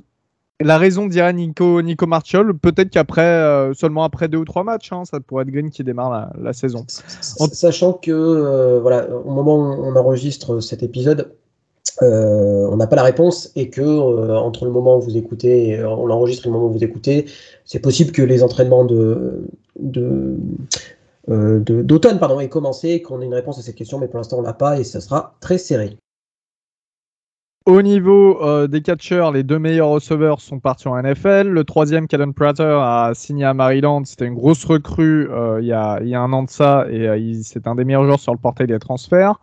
[0.60, 4.92] la raison dirait Nico, Nico Martial, peut-être qu'après, euh, seulement après deux ou trois matchs,
[4.92, 6.84] hein, ça pourrait être Green qui démarre la, saison.
[6.88, 11.32] Sachant que, euh, voilà, au moment où on enregistre cet épisode,
[12.02, 13.80] euh, on n'a pas la réponse et que
[14.36, 17.26] entre le moment où vous écoutez, on l'enregistre et le moment où vous écoutez,
[17.64, 19.44] c'est possible que les entraînements de,
[21.26, 24.42] d'automne pardon aient commencé, qu'on ait une réponse à cette question, mais pour l'instant on
[24.42, 25.96] n'a pas et ça sera très serré.
[27.66, 31.48] Au niveau euh, des catcheurs, les deux meilleurs receveurs sont partis en NFL.
[31.48, 34.02] Le troisième, Caden Prater, a signé à Maryland.
[34.06, 36.86] C'était une grosse recrue euh, il, y a, il, y a, un an de ça
[36.90, 39.38] et euh, c'est un des meilleurs joueurs sur le portail des transferts.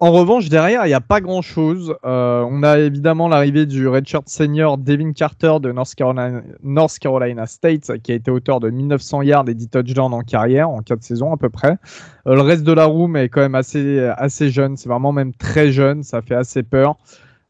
[0.00, 1.92] En revanche, derrière, il n'y a pas grand-chose.
[2.04, 8.14] on a évidemment l'arrivée du redshirt senior Devin Carter de North Carolina, State, qui a
[8.14, 11.48] été auteur de 1900 yards et 10 touchdowns en carrière, en 4 saisons à peu
[11.48, 11.78] près.
[12.26, 14.76] le reste de la room est quand même assez, jeune.
[14.76, 16.04] C'est vraiment même très jeune.
[16.04, 16.96] Ça fait assez peur.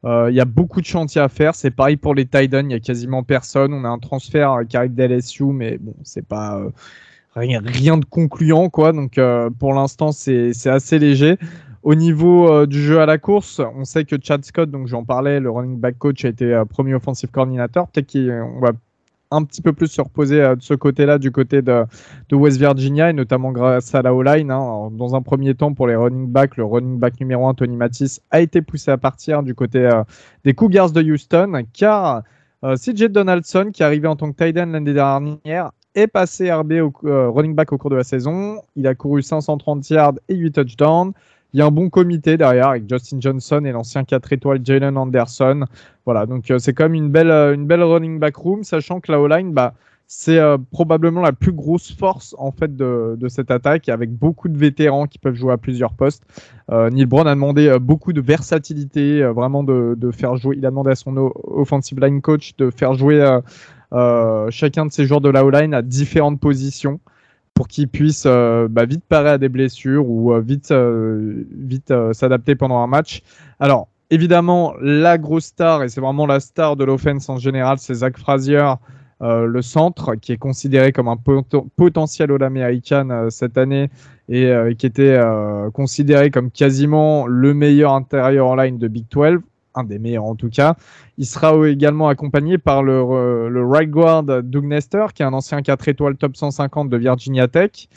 [0.05, 1.55] Il y a beaucoup de chantiers à faire.
[1.55, 2.65] C'est pareil pour les Titans.
[2.65, 3.75] Il n'y a quasiment personne.
[3.75, 6.63] On a un transfert qui arrive d'LSU, mais bon, c'est pas
[7.37, 8.93] rien, rien, de concluant, quoi.
[8.93, 9.21] Donc
[9.59, 11.37] pour l'instant, c'est assez léger.
[11.88, 15.05] Au niveau euh, du jeu à la course, on sait que Chad Scott, donc j'en
[15.05, 17.88] parlais, le running back coach a été euh, premier offensive coordinator.
[17.88, 18.72] Peut-être qu'on va
[19.31, 21.87] un petit peu plus se reposer euh, de ce côté-là, du côté de,
[22.31, 24.51] West Virginia, et notamment grâce à la O-line.
[24.51, 24.90] Hein.
[24.92, 28.20] Dans un premier temps, pour les running backs, le running back numéro 1, Tony Matisse,
[28.31, 29.88] a été poussé à partir du côté
[30.44, 32.22] des Cougars de Houston, car
[32.62, 36.72] CJ Donaldson, qui est arrivé en tant que tight end l'année dernière, est passé RB
[36.83, 38.61] au running back au cours de la saison.
[38.77, 41.14] Il a couru 530 yards et 8 touchdowns.
[41.55, 44.99] Il y a un bon comité derrière avec Justin Johnson et l'ancien 4 étoiles Jalen
[44.99, 45.65] Anderson.
[46.05, 49.01] Voilà, donc euh, c'est quand même une belle, euh, une belle running back room, sachant
[49.01, 49.73] que la O-line, bah,
[50.07, 54.49] c'est euh, probablement la plus grosse force en fait de, de, cette attaque, avec beaucoup
[54.51, 56.23] de vétérans qui peuvent jouer à plusieurs postes.
[56.71, 60.57] Neil Brown a demandé beaucoup de versatilité, vraiment de, de, faire jouer.
[60.59, 63.39] Il a demandé à son offensive line coach de faire jouer
[64.51, 67.01] chacun de ces joueurs de la O-line à différentes positions
[67.59, 71.92] pour qu'il puisse euh, bah, vite parer à des blessures ou euh, vite, euh, vite
[72.12, 73.23] s'adapter pendant un match.
[73.59, 77.94] Alors, évidemment, la grosse star, et c'est vraiment la star de l'offense en général, c'est
[77.94, 78.75] Zach Frazier,
[79.21, 81.16] le centre, qui est considéré comme un
[81.77, 83.90] potentiel All-American cette année
[84.29, 85.21] et qui était
[85.75, 89.40] considéré comme quasiment le meilleur intérieur en line de Big 12
[89.74, 90.76] un des meilleurs en tout cas.
[91.16, 95.33] Il sera également accompagné par le, euh, le right guard Doug Nestor, qui est un
[95.33, 97.88] ancien 4 étoiles top 150 de Virginia Tech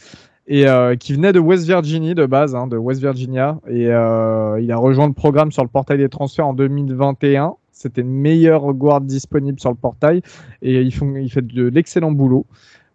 [0.48, 3.60] et euh, qui venait de West Virginia de base, hein, de West Virginia.
[3.68, 7.54] Et euh, il a rejoint le programme sur le portail des transferts en 2021.
[7.72, 10.22] C'était le meilleur guard disponible sur le portail
[10.62, 12.46] et il, fait de l'excellent boulot.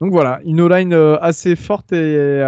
[0.00, 2.42] Donc voilà, une line assez forte et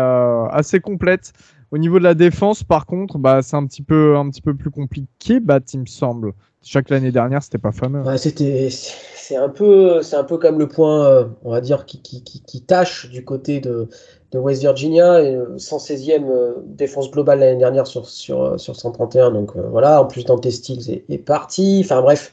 [0.52, 1.32] assez complète.
[1.70, 4.14] Au niveau de la défense, par contre, bah, c'est un petit peu,
[4.58, 5.40] plus compliqué,
[5.74, 6.32] il me semble.
[6.62, 8.02] Chaque l'année dernière, c'était pas fameux.
[8.16, 10.00] c'était, c'est un peu,
[10.40, 13.88] comme le point, euh, on va dire, qui, qui, tâche du côté de,
[14.32, 19.30] West Virginia, et, 116e euh, euh, défense globale l'année dernière sur, sur, sur 131.
[19.30, 21.82] Donc voilà, en plus Dante Stills est, est parti.
[21.84, 22.32] Enfin bref.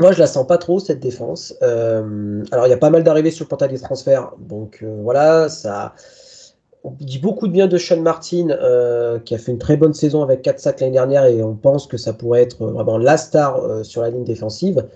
[0.00, 1.54] Moi, je la sens pas trop cette défense.
[1.60, 5.94] alors, il y a pas mal d'arrivées sur le portail des transferts, donc voilà, ça,
[6.84, 9.94] on dit beaucoup de bien de Sean Martin, euh, qui a fait une très bonne
[9.94, 13.16] saison avec 4 sacs l'année dernière, et on pense que ça pourrait être vraiment la
[13.16, 14.86] star euh, sur la ligne défensive.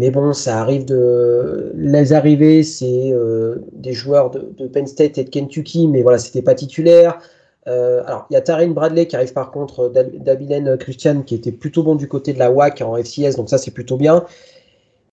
[0.00, 1.72] Mais bon, ça arrive de.
[1.76, 6.42] Les arrivées, c'est euh, des joueurs de, Penn State et de Kentucky, mais voilà, c'était
[6.42, 7.18] pas titulaire.
[7.66, 11.82] alors, il y a Taryn Bradley qui arrive par contre d'Abilene Christian, qui était plutôt
[11.82, 14.24] bon du côté de la WAC en FCS, donc ça, c'est plutôt bien.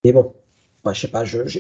[0.04, 0.34] Mais bon,
[0.91, 1.60] je sais pas, je,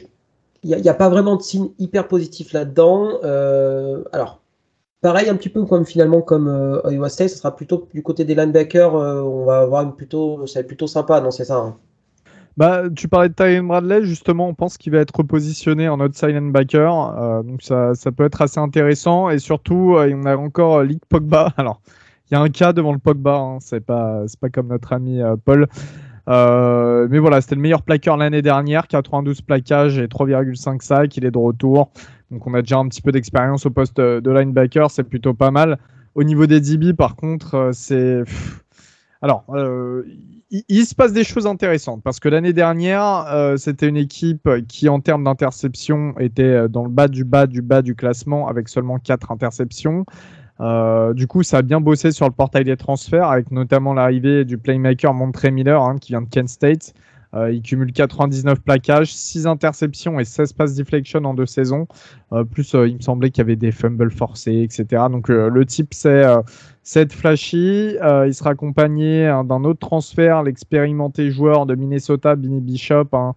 [0.63, 3.19] n'y a, pas vraiment de signe hyper positif là-dedans.
[3.23, 4.41] Euh, alors,
[5.01, 8.25] pareil, un petit peu comme finalement comme euh, Iowa State, ce sera plutôt du côté
[8.25, 8.95] des linebackers.
[8.95, 11.57] Euh, on va avoir plutôt, ça va être plutôt sympa, non C'est ça.
[11.57, 11.75] Hein
[12.57, 16.29] Bah, tu parlais de Tyron Bradley, justement, on pense qu'il va être repositionné en outside
[16.29, 21.05] linebacker, euh, donc ça, ça, peut être assez intéressant, et surtout, on a encore Lick
[21.07, 21.53] Pogba.
[21.57, 21.81] Alors,
[22.29, 25.19] il y a un cas devant le Pogba, hein, c'est pas, pas comme notre ami
[25.43, 25.67] Paul.
[26.29, 31.25] Euh, mais voilà, c'était le meilleur plaqueur l'année dernière, 92 plaquages et 3,5 sacs, il
[31.25, 31.91] est de retour.
[32.29, 35.51] Donc on a déjà un petit peu d'expérience au poste de linebacker, c'est plutôt pas
[35.51, 35.77] mal.
[36.15, 38.23] Au niveau des DB, par contre, euh, c'est...
[39.23, 40.03] Alors, euh,
[40.49, 44.99] il, se passe des choses intéressantes parce que l'année dernière, c'était une équipe qui, en
[44.99, 49.31] termes d'interception, était dans le bas du bas du bas du classement avec seulement 4
[49.31, 50.05] interceptions.
[50.61, 54.45] Euh, du coup, ça a bien bossé sur le portail des transferts avec notamment l'arrivée
[54.45, 56.93] du playmaker Montre Miller hein, qui vient de Kent State.
[57.33, 61.87] Euh, il cumule 99 plaquages, 6 interceptions et 16 passes deflection en deux saisons.
[62.33, 65.03] Euh, plus, il me semblait qu'il y avait des fumbles forcés, etc.
[65.09, 66.25] Donc, le type, c'est
[66.95, 67.95] être flashy.
[68.27, 73.33] il sera accompagné hein, d'un autre transfert, l'expérimenté joueur de Minnesota, Binny Bishop, hein,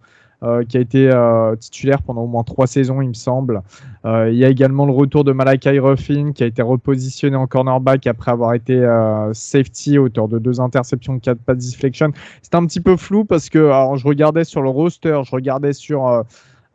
[0.67, 3.61] qui a été euh, titulaire pendant au moins trois saisons, il me semble.
[4.05, 7.47] Euh, il y a également le retour de Malakai Ruffin, qui a été repositionné en
[7.47, 8.85] cornerback après avoir été
[9.33, 12.11] safety, auteur de deux interceptions, quatre pas de deflection.
[12.41, 15.73] C'était un petit peu flou parce que alors, je regardais sur le roster, je regardais
[15.73, 16.23] sur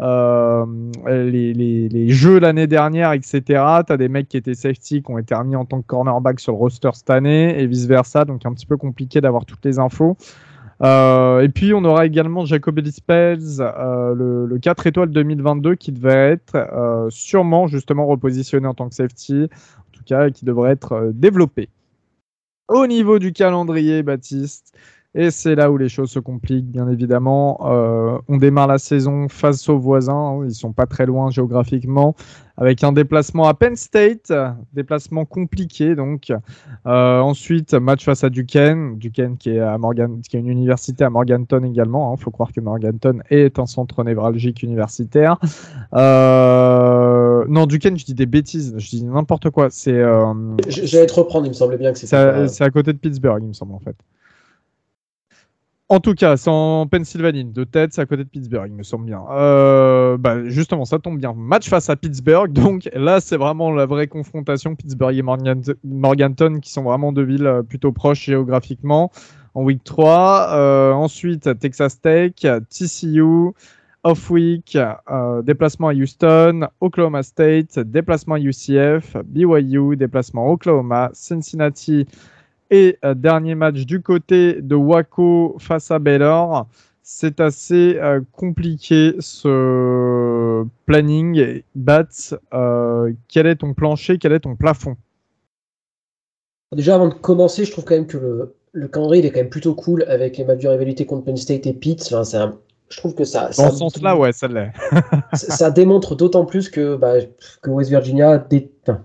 [0.00, 0.64] euh,
[1.06, 3.42] les, les, les, jeux l'année dernière, etc.
[3.86, 6.40] Tu as des mecs qui étaient safety, qui ont été remis en tant que cornerback
[6.40, 9.78] sur le roster cette année, et vice-versa, donc un petit peu compliqué d'avoir toutes les
[9.78, 10.16] infos.
[10.82, 15.92] Euh, et puis on aura également Jacob Spells, euh, le, le, 4 étoiles 2022, qui
[15.92, 20.72] devait être euh, sûrement justement repositionné en tant que safety, en tout cas qui devrait
[20.72, 21.68] être euh, développé.
[22.68, 24.74] Au niveau du calendrier, Baptiste,
[25.12, 27.58] et c'est là où les choses se compliquent, bien évidemment.
[27.64, 30.14] Euh, on démarre la saison face aux voisins.
[30.14, 32.14] Hein, ils sont pas très loin géographiquement,
[32.56, 34.32] avec un déplacement à Penn State,
[34.72, 36.32] déplacement compliqué donc.
[36.86, 41.02] Euh, ensuite, match face à Duquesne, Duquesne qui est à Morgan, qui est une université
[41.02, 42.10] à Morganton également.
[42.10, 42.16] Il hein.
[42.16, 45.38] faut croire que Morganton est un centre névralgique universitaire.
[45.92, 47.44] Euh...
[47.48, 49.70] Non, Duquesne, je dis des bêtises, je dis n'importe quoi.
[49.70, 50.00] C'est.
[50.68, 51.46] J'allais te reprendre.
[51.46, 52.46] Il me semblait bien que c'était.
[52.46, 53.96] C'est à, à côté de Pittsburgh, il me semble en fait.
[55.92, 57.44] En tout cas, c'est en Pennsylvanie.
[57.44, 59.24] De tête, c'est à côté de Pittsburgh, il me semble bien.
[59.32, 61.34] Euh, bah, justement, ça tombe bien.
[61.36, 62.52] Match face à Pittsburgh.
[62.52, 64.76] Donc là, c'est vraiment la vraie confrontation.
[64.76, 65.22] Pittsburgh et
[65.82, 69.10] Morganton, qui sont vraiment deux villes euh, plutôt proches géographiquement.
[69.54, 70.50] En week 3.
[70.52, 72.34] Euh, ensuite, Texas Tech,
[72.70, 73.50] TCU.
[74.02, 74.78] Off week,
[75.42, 82.06] déplacement à Houston, Oklahoma State, déplacement à UCF, BYU, déplacement à Oklahoma, Cincinnati,
[82.70, 86.66] et euh, dernier match du côté de Waco face à Baylor.
[87.02, 91.62] C'est assez euh, compliqué ce planning.
[91.74, 92.06] Bats,
[92.54, 94.96] euh, quel est ton plancher, quel est ton plafond?
[96.74, 99.50] Déjà, avant de commencer, je trouve quand même que le, le calendrier est quand même
[99.50, 102.00] plutôt cool avec les matchs de rivalité contre Penn State et Pitt.
[102.12, 102.58] Enfin, un,
[102.90, 103.50] je trouve que ça.
[103.56, 104.72] Dans ce sens-là, ouais, ça l'est.
[105.32, 107.14] ça, ça, démontre d'autant plus que, bah,
[107.62, 109.04] que West Virginia, dé, enfin,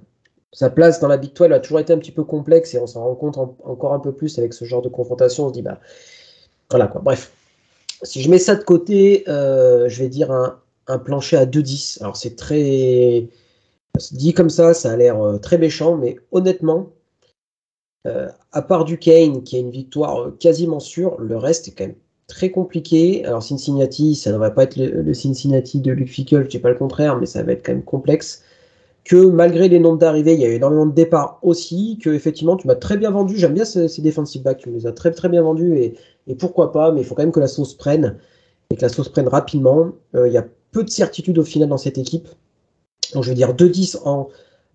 [0.56, 2.88] sa place dans la Big 12 a toujours été un petit peu complexe et on
[2.88, 5.48] s'en rend compte en, encore un peu plus avec ce genre de confrontation.
[5.48, 5.82] On se dit, bah,
[6.70, 7.02] voilà quoi.
[7.02, 7.34] Bref,
[8.04, 12.02] si je mets ça de côté, euh, je vais dire un, plancher à 2-10.
[12.02, 13.28] Alors, c'est très.
[14.13, 16.89] Dit comme ça, ça a l'air euh, très méchant, mais honnêtement,
[18.08, 21.88] euh, à part du Kane, qui a une victoire quasiment sûre, le reste est quand
[21.88, 21.96] même
[22.28, 23.26] très compliqué.
[23.26, 26.70] Alors, Cincinnati, ça ne devrait pas être le, Cincinnati de Luke Fickle, je dis pas
[26.70, 28.41] le contraire, mais ça va être quand même complexe
[29.06, 32.58] que malgré les nombres d'arrivées, il y a eu énormément de départs aussi, que effectivement
[32.58, 35.12] tu m'as très bien vendu, j'aime bien ces, defensive backs, tu me les as très
[35.12, 35.96] très bien vendus et,
[36.39, 38.18] pourquoi pas, mais il faut quand même que la sauce prenne
[38.72, 39.91] et que la sauce prenne rapidement.
[40.15, 42.28] Euh, il y a peu de certitude au final dans cette équipe.
[43.13, 44.30] Donc je vais dire 2-10 en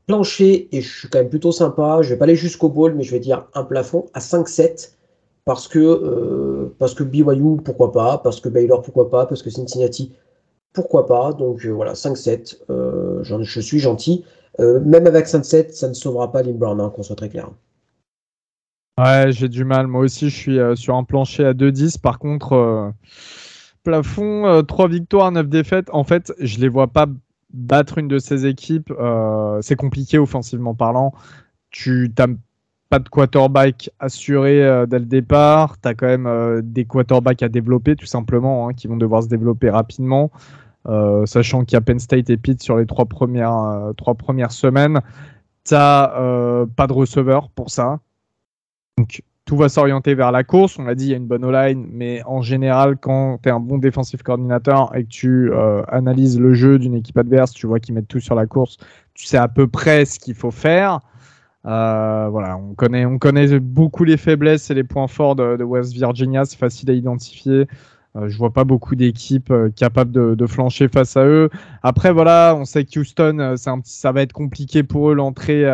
[0.07, 2.03] plancher et je suis quand même plutôt sympa.
[2.03, 4.93] Je vais pas aller jusqu'au ball, mais je vais dire un plafond à 5-7
[5.45, 9.51] parce que euh, parce que BYU pourquoi pas, parce que Baylor pourquoi pas, parce que
[9.51, 10.13] Cincinnati
[10.73, 11.33] pourquoi pas.
[11.33, 14.25] Donc euh, voilà, 5-7, euh, je suis gentil.
[14.59, 17.51] Euh, même avec 5-7, ça ne sauvera pas Lim Brown, hein, qu'on soit très clair.
[18.99, 19.87] Ouais, j'ai du mal.
[19.87, 21.99] Moi aussi, je suis sur un plancher à 2-10.
[21.99, 22.93] Par contre,
[23.83, 25.89] plafond, 3 victoires, 9 défaites.
[25.91, 27.07] En fait, je les vois pas
[27.55, 28.93] battre une de ces équipes.
[29.63, 31.15] c'est compliqué offensivement parlant.
[31.71, 32.27] Tu n'as
[32.91, 35.81] pas de quarterback assuré euh, dès le départ.
[35.81, 39.23] Tu as quand même euh, des quarterbacks à développer, tout simplement, hein, qui vont devoir
[39.23, 40.31] se développer rapidement.
[40.89, 43.93] Euh, sachant qu'il y a Penn State et Pitt sur les trois premières,
[44.51, 45.01] semaines.
[45.65, 48.01] Tu n'as pas de receveur pour ça.
[48.99, 50.79] Donc, tout va s'orienter vers la course.
[50.79, 53.53] On l'a dit, il y a une bonne O-line, mais en général, quand tu es
[53.53, 55.53] un bon défensif coordinateur et que tu
[55.89, 58.79] analyses le jeu d'une équipe adverse, tu vois qu'ils mettent tout sur la course,
[59.15, 61.01] tu sais à peu près ce qu'il faut faire.
[61.67, 65.93] Euh, voilà, on connaît, on connaît beaucoup les faiblesses et les points forts de, West
[65.93, 67.67] Virginia, c'est facile à identifier.
[68.17, 71.49] Euh, je vois pas beaucoup d'équipes euh, capables de, flancher face à eux.
[71.83, 75.15] Après, voilà, on sait que Houston, euh, un petit, ça va être compliqué pour eux
[75.15, 75.65] l'entrée,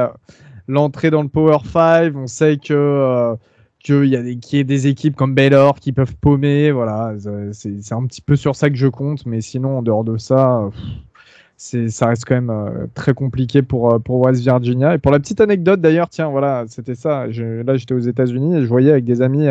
[0.69, 2.15] dans le Power 5.
[2.17, 3.35] On sait que
[3.79, 6.73] qu'il y a des, des équipes comme Baylor qui peuvent paumer.
[6.73, 7.15] Voilà,
[7.53, 10.69] c'est un petit peu sur ça que je compte, mais sinon en dehors de ça.
[11.15, 11.16] c'est
[11.57, 14.95] ça reste quand même très compliqué pour, pour West Virginia.
[14.95, 17.31] Et pour la petite anecdote d'ailleurs, tiens, voilà, c'était ça.
[17.31, 19.49] Je, là, j'étais aux États-Unis et je voyais avec des amis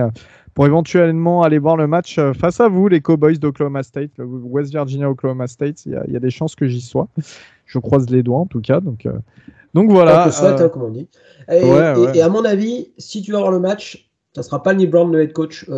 [0.56, 4.72] pour éventuellement aller voir le match euh, face à vous, les Cowboys d'Oklahoma State, West
[4.72, 5.86] Virginia Oklahoma State.
[5.86, 7.10] Il y, a, des chances que j'y sois.
[7.66, 8.80] Je croise les doigts en tout cas.
[8.80, 9.12] Donc, euh,
[9.74, 10.32] donc voilà.
[10.32, 11.08] Souhaite, euh, hein, comme on dit.
[11.52, 15.12] Et, à mon avis, si tu vas voir le match, ça sera pas Neil Brown
[15.12, 15.70] le head coach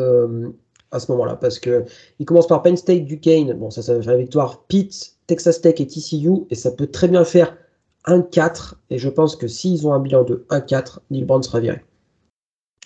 [0.89, 1.83] à ce moment-là, parce que
[2.19, 3.53] il commence par Penn State, Duquesne.
[3.53, 4.63] Bon, ça, ça va faire victoire.
[4.67, 7.55] Pitt, Texas Tech et TCU, et ça peut très bien faire
[8.05, 8.73] 1-4.
[8.89, 11.83] Et je pense que s'ils ont un bilan de 1-4, Neil Brown sera viré.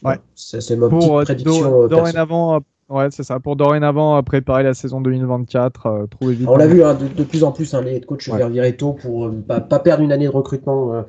[0.04, 0.20] Ouais.
[0.36, 1.84] C'est ma petite euh, prédiction.
[1.84, 3.40] Euh, dorénavant, euh, ouais, c'est ça.
[3.40, 6.48] Pour dorénavant préparer la saison 2024, trouver vite.
[6.50, 9.30] On l'a vu hein, de, plus en plus, hein, les coachs se virer tôt pour
[9.30, 11.06] ne pas, perdre une année de recrutement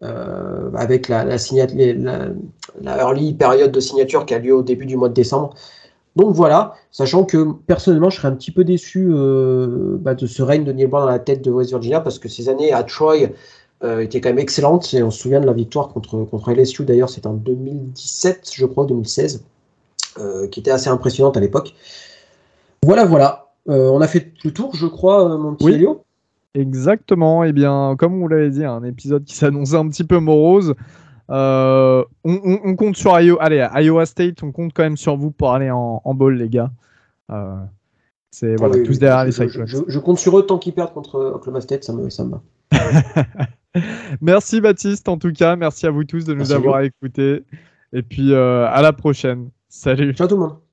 [0.00, 1.36] avec la, la,
[2.80, 5.54] la, early période de signature qui a lieu au début du mois de décembre.
[6.16, 9.10] Donc voilà, sachant que personnellement, je serais un petit peu déçu
[10.00, 12.28] bah, de ce règne de Neil Brown dans la tête de West Virginia parce que
[12.28, 13.28] ces années à Troy,
[13.84, 14.92] euh, était quand même excellente.
[14.94, 18.64] Et on se souvient de la victoire contre, contre LSU, d'ailleurs, c'est en 2017, je
[18.64, 19.44] crois, 2016,
[20.18, 21.74] euh, qui était assez impressionnante à l'époque.
[22.82, 23.48] Voilà, voilà.
[23.68, 25.86] Euh, on a fait le tour, je crois, mon petit oui.
[26.54, 27.44] Exactement.
[27.44, 30.74] Et eh bien, comme vous l'avez dit, un épisode qui s'annonçait un petit peu morose.
[31.28, 35.70] On, compte sur Iowa, allez, Iowa State, on compte quand même sur vous pour aller
[35.70, 36.70] en, en ball, les gars.
[38.30, 41.60] c'est voilà, tous derrière les je, je, compte sur eux tant qu'ils perdent contre Oklahoma
[41.60, 42.42] State, ça me, ça me va.
[44.20, 47.44] merci Baptiste en tout cas, merci à vous tous de nous avoir écoutés.
[47.92, 49.50] Et puis euh, à la prochaine.
[49.68, 50.14] Salut.
[50.14, 50.65] Ciao tout le monde.